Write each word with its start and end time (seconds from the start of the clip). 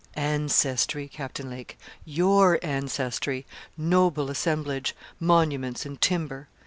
'Ancestry, 0.15 1.07
Captain 1.07 1.47
Lake 1.47 1.77
your 2.05 2.57
ancestry 2.63 3.45
noble 3.77 4.31
assemblage 4.31 4.95
monuments 5.19 5.85
and 5.85 6.01
timber. 6.01 6.47